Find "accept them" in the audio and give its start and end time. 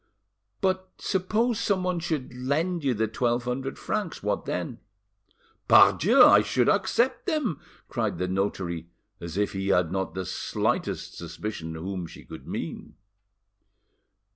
6.67-7.59